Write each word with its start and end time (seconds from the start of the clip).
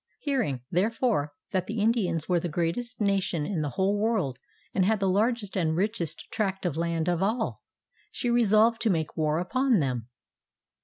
Hearing, 0.21 0.61
therefore, 0.71 1.31
that 1.51 1.67
the 1.67 1.79
Indians 1.79 2.27
were 2.27 2.39
the 2.39 2.49
greatest 2.49 2.99
nation 2.99 3.45
in 3.45 3.61
the 3.61 3.69
whole 3.77 3.99
world 3.99 4.39
and 4.73 4.83
had 4.83 4.99
the 4.99 5.07
largest 5.07 5.55
and 5.55 5.75
richest 5.75 6.25
tract 6.31 6.65
of 6.65 6.75
land 6.75 7.07
of 7.07 7.21
all, 7.21 7.61
she 8.11 8.31
resolved 8.31 8.81
to 8.81 8.89
make 8.89 9.15
war 9.15 9.37
upon 9.37 9.77
them. 9.79 10.07